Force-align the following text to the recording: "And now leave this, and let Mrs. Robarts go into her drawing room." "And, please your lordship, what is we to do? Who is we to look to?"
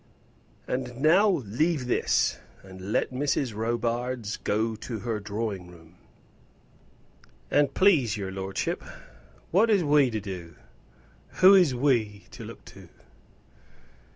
"And 0.67 0.99
now 0.99 1.29
leave 1.29 1.85
this, 1.85 2.39
and 2.63 2.91
let 2.91 3.11
Mrs. 3.11 3.53
Robarts 3.55 4.35
go 4.37 4.71
into 4.71 4.97
her 4.97 5.19
drawing 5.19 5.67
room." 5.67 5.93
"And, 7.51 7.75
please 7.75 8.17
your 8.17 8.31
lordship, 8.31 8.83
what 9.51 9.69
is 9.69 9.83
we 9.83 10.09
to 10.09 10.19
do? 10.19 10.55
Who 11.43 11.53
is 11.53 11.75
we 11.75 12.23
to 12.31 12.43
look 12.43 12.65
to?" 12.65 12.89